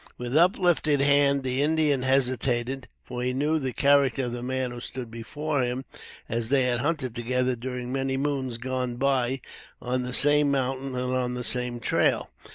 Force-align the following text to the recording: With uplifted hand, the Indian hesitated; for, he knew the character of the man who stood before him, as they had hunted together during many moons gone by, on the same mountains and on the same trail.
With 0.17 0.35
uplifted 0.35 0.99
hand, 0.99 1.43
the 1.43 1.61
Indian 1.61 2.01
hesitated; 2.01 2.87
for, 3.03 3.21
he 3.21 3.33
knew 3.33 3.59
the 3.59 3.71
character 3.71 4.25
of 4.25 4.31
the 4.33 4.41
man 4.41 4.71
who 4.71 4.79
stood 4.79 5.11
before 5.11 5.61
him, 5.61 5.85
as 6.27 6.49
they 6.49 6.63
had 6.63 6.79
hunted 6.79 7.13
together 7.13 7.55
during 7.55 7.93
many 7.93 8.17
moons 8.17 8.57
gone 8.57 8.95
by, 8.95 9.41
on 9.79 10.01
the 10.01 10.15
same 10.15 10.49
mountains 10.49 10.95
and 10.95 11.13
on 11.15 11.35
the 11.35 11.43
same 11.43 11.79
trail. 11.79 12.27